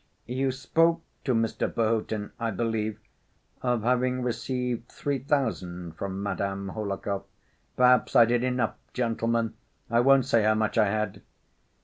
[0.25, 1.71] "You spoke to Mr.
[1.71, 2.97] Perhotin, I believe,
[3.61, 7.25] of having received three thousand from Madame Hohlakov."
[7.77, 8.43] "Perhaps I did.
[8.43, 9.53] Enough, gentlemen.
[9.91, 11.21] I won't say how much I had."